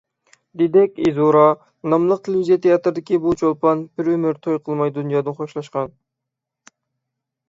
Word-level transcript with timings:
«دېدەك 0.59 0.95
ئىزورا» 1.07 1.41
ناملىق 1.93 2.23
تېلېۋىزىيە 2.27 2.57
تىياتىرىدىكى 2.63 3.19
بۇ 3.25 3.33
چولپان 3.41 3.83
بىر 3.99 4.09
ئۆمۈر 4.15 4.39
توي 4.47 4.57
قىلماي 4.69 4.95
دۇنيادىن 4.97 5.37
خوشلاشقان. 5.43 5.93